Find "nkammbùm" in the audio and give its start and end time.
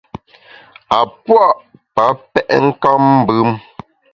2.65-3.49